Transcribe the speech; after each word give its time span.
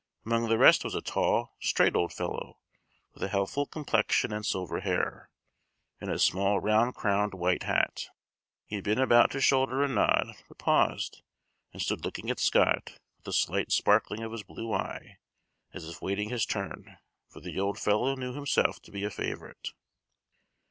Among 0.25 0.49
the 0.49 0.57
rest 0.57 0.83
was 0.83 0.95
a 0.95 1.01
tall, 1.03 1.53
straight 1.59 1.95
old 1.95 2.11
fellow, 2.11 2.57
with 3.13 3.21
a 3.21 3.27
healthful 3.27 3.67
complexion 3.67 4.33
and 4.33 4.43
silver 4.43 4.79
hair, 4.79 5.29
and 5.99 6.09
a 6.09 6.17
small 6.17 6.59
round 6.59 6.95
crowned 6.95 7.35
white 7.35 7.61
hat. 7.61 8.07
He 8.65 8.77
had 8.77 8.83
been 8.83 8.97
about 8.97 9.29
to 9.29 9.39
shoulder 9.39 9.83
a 9.83 9.87
nod, 9.87 10.33
but 10.47 10.57
paused, 10.57 11.21
and 11.71 11.83
stood 11.83 12.03
looking 12.03 12.31
at 12.31 12.39
Scott, 12.39 12.97
with 13.17 13.27
a 13.27 13.31
slight 13.33 13.71
sparkling 13.71 14.23
of 14.23 14.31
his 14.31 14.41
blue 14.41 14.73
eye, 14.73 15.19
as 15.71 15.87
if 15.87 16.01
waiting 16.01 16.29
his 16.29 16.47
turn; 16.47 16.97
for 17.29 17.39
the 17.39 17.59
old 17.59 17.77
fellow 17.77 18.15
knew 18.15 18.33
himself 18.33 18.81
to 18.81 18.91
be 18.91 19.03
a 19.03 19.11
favorite. 19.11 19.69